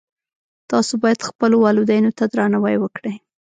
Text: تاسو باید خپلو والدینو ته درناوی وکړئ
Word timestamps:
تاسو 0.71 0.93
باید 1.03 1.27
خپلو 1.29 1.55
والدینو 1.65 2.11
ته 2.17 2.23
درناوی 2.33 2.75
وکړئ 2.79 3.15